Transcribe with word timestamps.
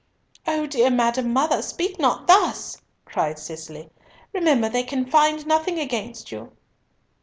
"O 0.47 0.65
dear 0.65 0.89
madam 0.89 1.31
mother, 1.31 1.61
speak 1.61 1.99
not 1.99 2.25
thus," 2.25 2.81
cried 3.05 3.37
Cicely. 3.37 3.91
"Remember 4.33 4.67
they 4.67 4.81
can 4.81 5.05
find 5.05 5.45
nothing 5.45 5.77
against 5.77 6.31
you." 6.31 6.53